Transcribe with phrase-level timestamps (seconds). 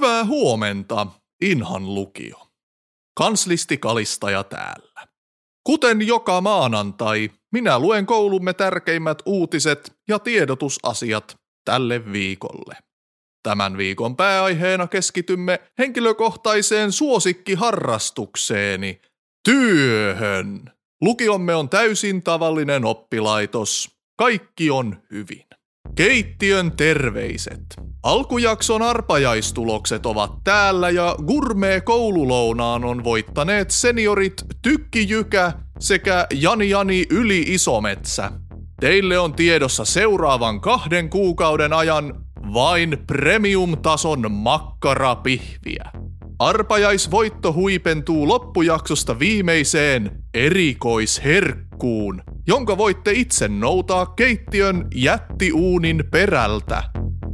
[0.00, 1.06] Hyvää huomenta,
[1.42, 2.46] Inhan lukio.
[3.18, 5.06] Kanslisti Kalistaja täällä.
[5.64, 12.76] Kuten joka maanantai, minä luen koulumme tärkeimmät uutiset ja tiedotusasiat tälle viikolle.
[13.42, 19.00] Tämän viikon pääaiheena keskitymme henkilökohtaiseen suosikkiharrastukseeni,
[19.44, 20.72] työhön.
[21.00, 23.90] Lukiomme on täysin tavallinen oppilaitos.
[24.16, 25.46] Kaikki on hyvin.
[26.00, 27.60] Keittiön terveiset.
[28.02, 37.06] Alkujakson arpajaistulokset ovat täällä ja gourmet koululounaan on voittaneet seniorit Tykki Jykä sekä Jani Jani
[37.10, 38.32] Yli Isometsä.
[38.80, 42.24] Teille on tiedossa seuraavan kahden kuukauden ajan
[42.54, 45.84] vain premium-tason makkarapihviä.
[46.38, 56.82] Arpajaisvoitto huipentuu loppujaksosta viimeiseen erikoisherkkuun, jonka voitte itse noutaa keittiön jättiuunin perältä.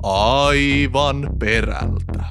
[0.02, 2.24] Aivan perältä.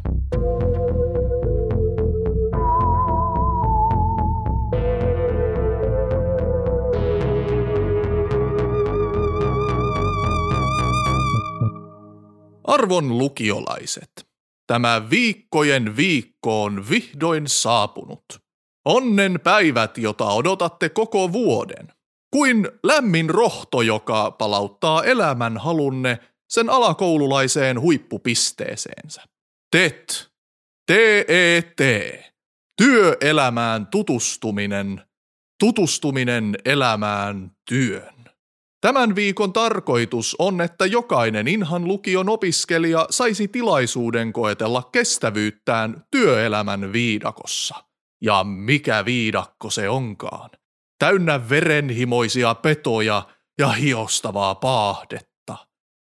[12.63, 14.11] Arvon lukiolaiset,
[14.67, 18.25] tämä viikkojen viikko on vihdoin saapunut.
[18.85, 21.94] Onnen päivät, jota odotatte koko vuoden.
[22.35, 26.19] Kuin lämmin rohto, joka palauttaa elämän halunne
[26.49, 29.21] sen alakoululaiseen huippupisteeseensä.
[29.71, 30.29] TET.
[30.87, 31.79] T-E-T.
[32.77, 35.01] Työelämään tutustuminen.
[35.59, 38.15] Tutustuminen elämään työn.
[38.81, 47.75] Tämän viikon tarkoitus on, että jokainen Inhan lukion opiskelija saisi tilaisuuden koetella kestävyyttään työelämän viidakossa.
[48.21, 50.49] Ja mikä viidakko se onkaan.
[50.99, 53.27] Täynnä verenhimoisia petoja
[53.59, 55.57] ja hiostavaa paahdetta.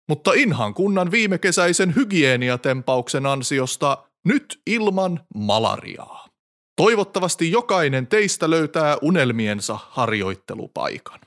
[0.08, 6.28] Mutta Inhan kunnan viimekesäisen hygieniatempauksen ansiosta nyt ilman malariaa.
[6.76, 11.20] Toivottavasti jokainen teistä löytää unelmiensa harjoittelupaikan.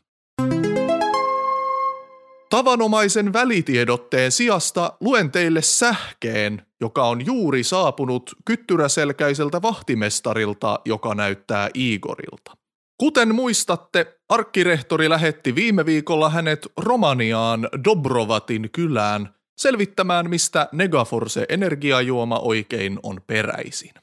[2.50, 12.65] Tavanomaisen välitiedotteen sijasta luen teille sähkeen, joka on juuri saapunut kyttyräselkäiseltä vahtimestarilta, joka näyttää Igorilta.
[12.98, 23.00] Kuten muistatte, arkkirehtori lähetti viime viikolla hänet Romaniaan Dobrovatin kylään selvittämään, mistä Negaforce energiajuoma oikein
[23.04, 23.94] on peräisin.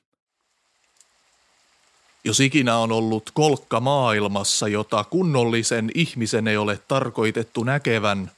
[2.25, 8.31] Jos ikinä on ollut kolkka maailmassa, jota kunnollisen ihmisen ei ole tarkoitettu näkevän,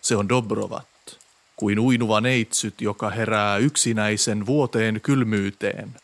[0.00, 0.86] se on Dobrovat,
[1.56, 5.94] kuin uinuva neitsyt, joka herää yksinäisen vuoteen kylmyyteen.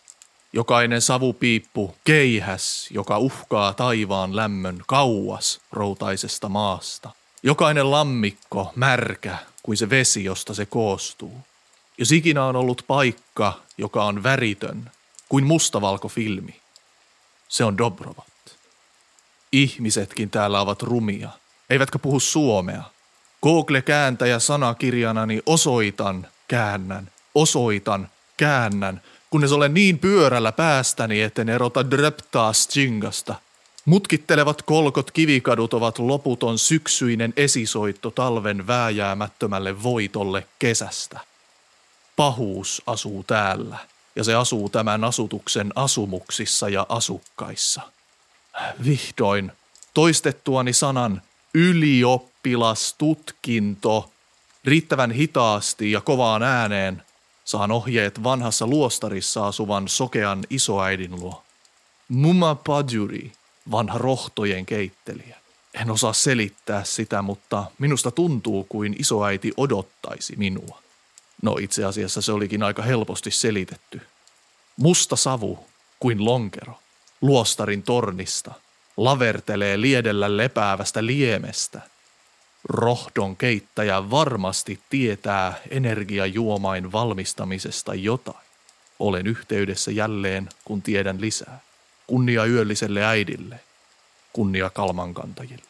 [0.52, 7.10] Jokainen savupiippu keihäs, joka uhkaa taivaan lämmön kauas routaisesta maasta.
[7.42, 11.40] Jokainen lammikko märkä kuin se vesi, josta se koostuu.
[11.98, 14.90] Jos ikinä on ollut paikka, joka on väritön,
[15.28, 16.60] kuin mustavalkofilmi,
[17.48, 18.26] se on Dobrovat.
[19.52, 21.30] Ihmisetkin täällä ovat rumia,
[21.70, 22.82] eivätkä puhu suomea–
[23.42, 29.00] Google-kääntäjä sanakirjanani osoitan, käännän, osoitan, käännän,
[29.30, 33.34] kunnes olen niin pyörällä päästäni, etten erota dreptaa stringasta.
[33.84, 41.20] Mutkittelevat kolkot kivikadut ovat loputon syksyinen esisoitto talven vääjäämättömälle voitolle kesästä.
[42.16, 43.78] Pahuus asuu täällä,
[44.16, 47.80] ja se asuu tämän asutuksen asumuksissa ja asukkaissa.
[48.84, 49.52] Vihdoin,
[49.94, 51.22] toistettuani sanan
[51.54, 54.12] ylioppilastutkinto
[54.64, 57.02] riittävän hitaasti ja kovaan ääneen
[57.48, 61.42] saan ohjeet vanhassa luostarissa asuvan sokean isoäidin luo.
[62.08, 63.32] Mumma Pajuri,
[63.70, 65.36] vanha rohtojen keittelijä.
[65.74, 70.82] En osaa selittää sitä, mutta minusta tuntuu kuin isoäiti odottaisi minua.
[71.42, 74.00] No itse asiassa se olikin aika helposti selitetty.
[74.76, 75.66] Musta savu
[76.00, 76.78] kuin lonkero,
[77.20, 78.54] luostarin tornista–
[78.98, 81.80] lavertelee liedellä lepäävästä liemestä.
[82.68, 88.48] Rohdon keittäjä varmasti tietää energiajuomain valmistamisesta jotain.
[88.98, 91.60] Olen yhteydessä jälleen, kun tiedän lisää.
[92.06, 93.60] Kunnia yölliselle äidille.
[94.32, 95.62] Kunnia kalmankantajille.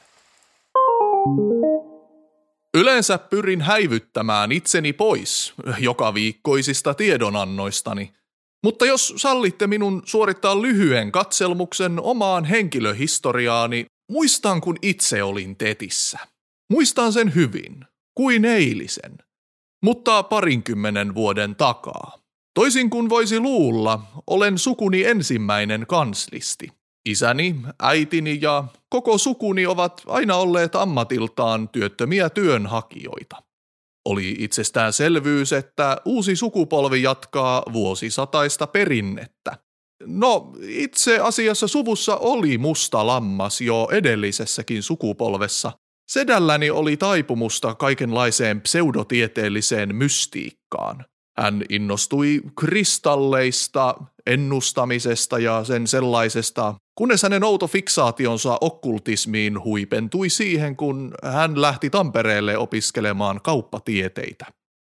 [2.74, 8.12] Yleensä pyrin häivyttämään itseni pois joka viikkoisista tiedonannoistani–
[8.62, 16.18] mutta jos sallitte minun suorittaa lyhyen katselmuksen omaan henkilöhistoriaani, muistan kun itse olin tetissä.
[16.70, 17.84] Muistan sen hyvin,
[18.14, 19.18] kuin eilisen,
[19.84, 22.18] mutta parinkymmenen vuoden takaa.
[22.54, 26.68] Toisin kuin voisi luulla, olen sukuni ensimmäinen kanslisti.
[27.08, 33.36] Isäni, äitini ja koko sukuni ovat aina olleet ammatiltaan työttömiä työnhakijoita.
[34.08, 39.58] Oli itsestäänselvyys, että uusi sukupolvi jatkaa vuosisataista perinnettä.
[40.06, 45.72] No, itse asiassa suvussa oli musta lammas jo edellisessäkin sukupolvessa.
[46.08, 51.04] Sedälläni oli taipumusta kaikenlaiseen pseudotieteelliseen mystiikkaan.
[51.38, 53.94] Hän innostui kristalleista,
[54.26, 62.56] ennustamisesta ja sen sellaisesta, kunnes hänen outo fiksaationsa okkultismiin huipentui siihen, kun hän lähti Tampereelle
[62.56, 64.46] opiskelemaan kauppatieteitä.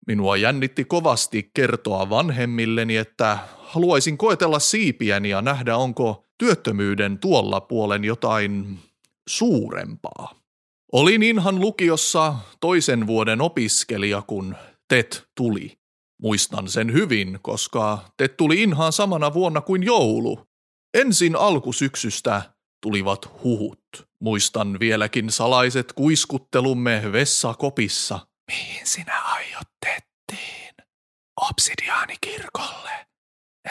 [0.07, 8.03] Minua jännitti kovasti kertoa vanhemmilleni, että haluaisin koetella siipiäni ja nähdä, onko työttömyyden tuolla puolen
[8.03, 8.79] jotain
[9.29, 10.38] suurempaa.
[10.91, 14.55] Olin Inhan lukiossa toisen vuoden opiskelija, kun
[14.87, 15.79] TET tuli.
[16.21, 20.47] Muistan sen hyvin, koska TET tuli Inhaan samana vuonna kuin joulu.
[20.93, 22.41] Ensin alkusyksystä
[22.81, 23.79] tulivat huhut.
[24.21, 28.27] Muistan vieläkin salaiset kuiskuttelumme vessakopissa.
[28.51, 30.73] Mihin sinä aiot tettiin?
[31.41, 33.07] Obsidiaanikirkolle.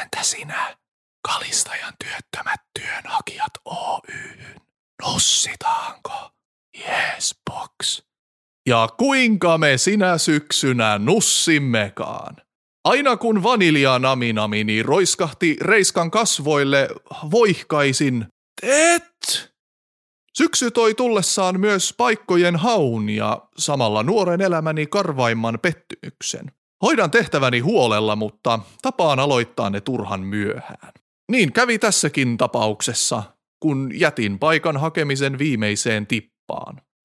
[0.02, 0.76] Entä sinä?
[1.22, 4.60] Kalistajan työttömät työnhakijat Oyhyn.
[5.02, 6.37] Nussitaanko?
[6.80, 8.02] Yes, box.
[8.68, 12.36] Ja kuinka me sinä syksynä nussimmekaan.
[12.84, 16.88] Aina kun vanilja naminamini roiskahti Reiskan kasvoille,
[17.30, 18.26] voihkaisin,
[18.62, 19.52] et!
[20.38, 26.52] Syksy toi tullessaan myös paikkojen haun ja samalla nuoren elämäni karvaimman pettymyksen.
[26.82, 30.92] Hoidan tehtäväni huolella, mutta tapaan aloittaa ne turhan myöhään.
[31.30, 33.22] Niin kävi tässäkin tapauksessa,
[33.60, 36.37] kun jätin paikan hakemisen viimeiseen tippaan.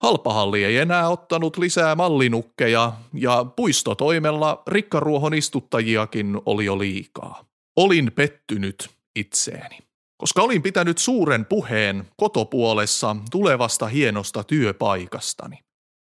[0.03, 7.45] Halpahalli ei enää ottanut lisää mallinukkeja ja puistotoimella rikkaruohon istuttajiakin oli jo liikaa.
[7.77, 9.79] Olin pettynyt itseeni,
[10.17, 15.59] koska olin pitänyt suuren puheen kotopuolessa tulevasta hienosta työpaikastani.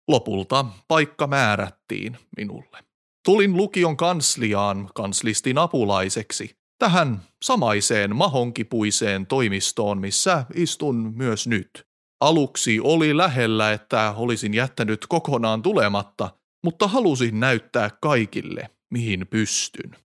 [0.07, 2.83] Lopulta paikka määrättiin minulle.
[3.25, 11.88] Tulin lukion kansliaan kanslistin apulaiseksi, tähän samaiseen mahonkipuiseen toimistoon, missä istun myös nyt.
[12.19, 16.29] Aluksi oli lähellä, että olisin jättänyt kokonaan tulematta,
[16.63, 19.95] mutta halusin näyttää kaikille, mihin pystyn.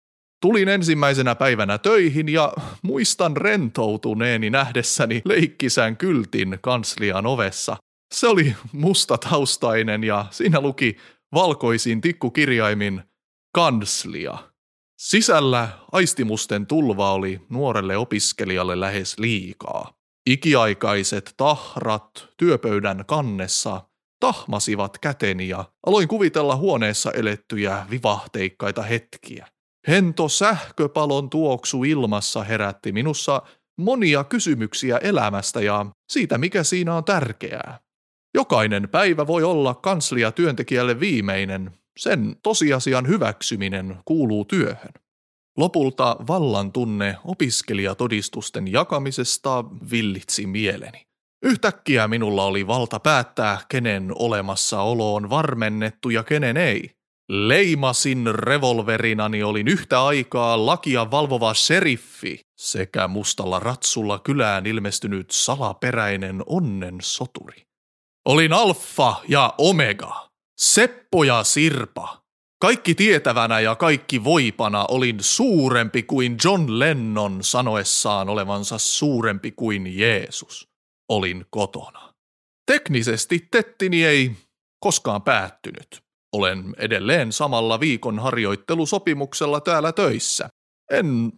[0.40, 2.52] Tulin ensimmäisenä päivänä töihin ja
[2.82, 7.76] muistan rentoutuneeni nähdessäni leikkisän kyltin kanslian ovessa.
[8.14, 10.96] Se oli mustataustainen ja siinä luki
[11.34, 13.02] valkoisin tikkukirjaimin
[13.54, 14.38] kanslia.
[14.98, 19.93] Sisällä aistimusten tulva oli nuorelle opiskelijalle lähes liikaa.
[20.30, 23.82] Ikiaikaiset tahrat työpöydän kannessa
[24.20, 29.46] tahmasivat käteni ja aloin kuvitella huoneessa elettyjä vivahteikkaita hetkiä.
[29.88, 33.42] Hento sähköpalon tuoksu ilmassa herätti minussa
[33.78, 37.80] monia kysymyksiä elämästä ja siitä, mikä siinä on tärkeää.
[38.34, 45.03] Jokainen päivä voi olla kanslia työntekijälle viimeinen, sen tosiasian hyväksyminen kuuluu työhön.
[45.56, 51.06] Lopulta vallan tunne opiskelijatodistusten jakamisesta villitsi mieleni.
[51.42, 56.90] Yhtäkkiä minulla oli valta päättää, kenen olemassaolo on varmennettu ja kenen ei.
[57.28, 66.98] Leimasin revolverinani olin yhtä aikaa lakia valvova seriffi sekä mustalla ratsulla kylään ilmestynyt salaperäinen onnen
[67.02, 67.62] soturi.
[68.24, 70.28] Olin alfa ja omega,
[70.58, 72.23] Seppo ja Sirpa,
[72.64, 80.68] kaikki tietävänä ja kaikki voipana olin suurempi kuin John Lennon sanoessaan olevansa suurempi kuin Jeesus.
[81.08, 82.12] Olin kotona.
[82.66, 84.32] Teknisesti tettini ei
[84.80, 86.02] koskaan päättynyt.
[86.32, 90.48] Olen edelleen samalla viikon harjoittelusopimuksella täällä töissä.
[90.90, 91.32] En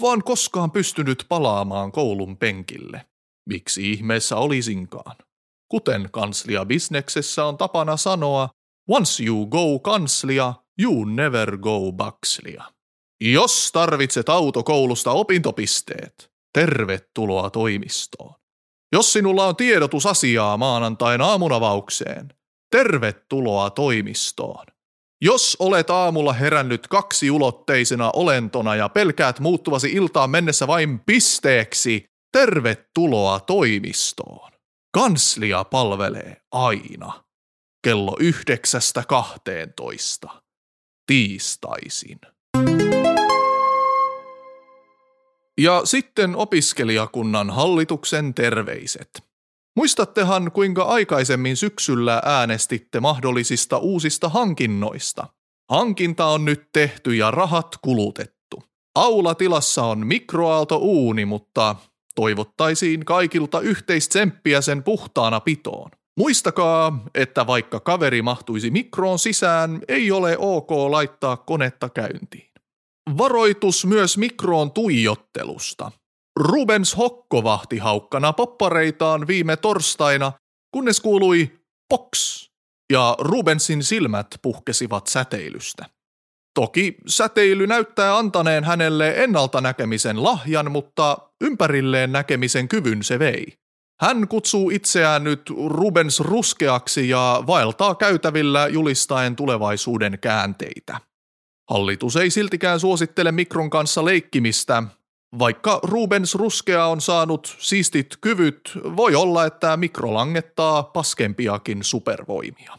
[0.00, 3.06] vaan koskaan pystynyt palaamaan koulun penkille.
[3.48, 5.16] Miksi ihmeessä olisinkaan?
[5.68, 8.48] Kuten kanslia bisneksessä on tapana sanoa,
[8.88, 12.64] once you go kanslia, You never go Baxlia.
[13.20, 18.34] Jos tarvitset autokoulusta opintopisteet, tervetuloa toimistoon.
[18.92, 22.28] Jos sinulla on tiedotusasiaa maanantain aamunavaukseen,
[22.70, 24.66] tervetuloa toimistoon.
[25.22, 33.40] Jos olet aamulla herännyt kaksi ulotteisena olentona ja pelkäät muuttuvasi iltaan mennessä vain pisteeksi, tervetuloa
[33.40, 34.52] toimistoon.
[34.94, 37.24] Kanslia palvelee aina.
[37.82, 40.43] Kello yhdeksästä kahteentoista
[41.06, 42.18] tiistaisin.
[45.58, 49.24] Ja sitten opiskelijakunnan hallituksen terveiset.
[49.76, 55.26] Muistattehan, kuinka aikaisemmin syksyllä äänestitte mahdollisista uusista hankinnoista.
[55.70, 58.62] Hankinta on nyt tehty ja rahat kulutettu.
[58.94, 61.76] Aulatilassa on mikroaaltouuni, mutta
[62.14, 65.90] toivottaisiin kaikilta yhteistsemppiä sen puhtaana pitoon.
[66.18, 72.50] Muistakaa, että vaikka kaveri mahtuisi mikroon sisään, ei ole ok laittaa konetta käyntiin.
[73.18, 75.92] Varoitus myös mikroon tuijottelusta.
[76.40, 80.32] Rubens Hokko vahti haukkana poppareitaan viime torstaina,
[80.72, 82.50] kunnes kuului POKS
[82.92, 85.86] ja Rubensin silmät puhkesivat säteilystä.
[86.54, 93.63] Toki säteily näyttää antaneen hänelle ennalta näkemisen lahjan, mutta ympärilleen näkemisen kyvyn se vei.
[94.00, 101.00] Hän kutsuu itseään nyt Rubens ruskeaksi ja vaeltaa käytävillä julistaen tulevaisuuden käänteitä.
[101.70, 104.82] Hallitus ei siltikään suosittele mikron kanssa leikkimistä.
[105.38, 112.78] Vaikka Rubens ruskea on saanut siistit kyvyt, voi olla, että mikro langettaa paskempiakin supervoimia.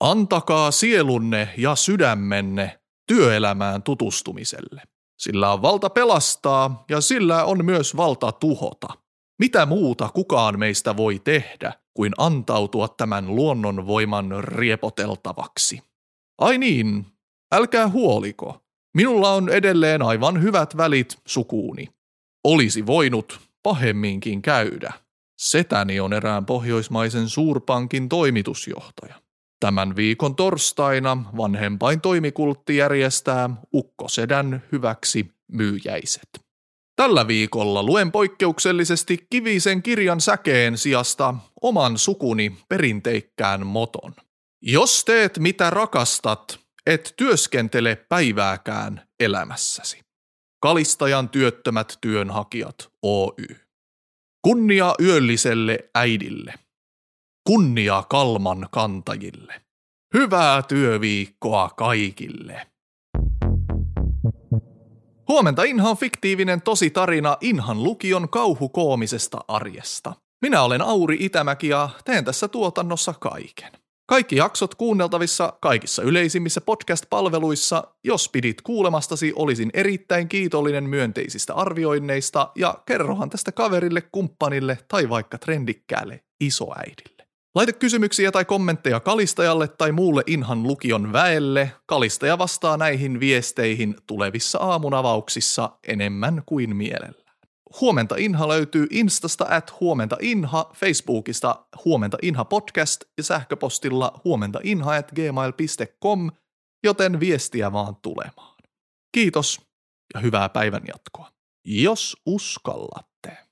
[0.00, 4.82] Antakaa sielunne ja sydämenne työelämään tutustumiselle.
[5.20, 8.88] Sillä on valta pelastaa ja sillä on myös valta tuhota.
[9.38, 15.82] Mitä muuta kukaan meistä voi tehdä kuin antautua tämän luonnonvoiman riepoteltavaksi?
[16.38, 17.06] Ai niin,
[17.54, 18.60] älkää huoliko.
[18.96, 21.88] Minulla on edelleen aivan hyvät välit sukuuni.
[22.44, 24.92] Olisi voinut pahemminkin käydä.
[25.38, 29.25] Setäni on erään pohjoismaisen suurpankin toimitusjohtaja.
[29.60, 36.28] Tämän viikon torstaina vanhempain toimikultti järjestää ukkosedän hyväksi myyjäiset.
[36.96, 44.14] Tällä viikolla luen poikkeuksellisesti kivisen kirjan säkeen sijasta oman sukuni perinteikkään moton.
[44.62, 50.00] Jos teet mitä rakastat, et työskentele päivääkään elämässäsi.
[50.60, 53.56] Kalistajan työttömät työnhakijat Oy.
[54.42, 56.54] Kunnia yölliselle äidille–
[57.46, 59.54] Kunnia Kalman kantajille.
[60.14, 62.66] Hyvää työviikkoa kaikille.
[65.28, 70.12] Huomenta Inha on fiktiivinen tosi tarina Inhan lukion kauhukoomisesta arjesta.
[70.42, 73.72] Minä olen Auri Itämäki ja teen tässä tuotannossa kaiken.
[74.06, 77.84] Kaikki jaksot kuunneltavissa kaikissa yleisimmissä podcast-palveluissa.
[78.04, 85.38] Jos pidit kuulemastasi, olisin erittäin kiitollinen myönteisistä arvioinneista ja kerrohan tästä kaverille, kumppanille tai vaikka
[85.38, 87.15] trendikkäälle isoäidille.
[87.56, 91.72] Laita kysymyksiä tai kommentteja Kalistajalle tai muulle Inhan lukion väelle.
[91.86, 97.32] Kalistaja vastaa näihin viesteihin tulevissa aamunavauksissa enemmän kuin mielellä.
[97.80, 104.94] Huomenta Inha löytyy Instasta at huomenta Inha, Facebookista huomenta Inha podcast ja sähköpostilla huomenta Inha
[104.94, 106.30] at gmail.com,
[106.84, 108.56] joten viestiä vaan tulemaan.
[109.12, 109.60] Kiitos
[110.14, 111.30] ja hyvää päivän jatkoa.
[111.64, 113.45] Jos uskallatte.